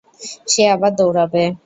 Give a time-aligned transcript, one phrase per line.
[0.47, 1.43] সে আবার দৌড়াবে।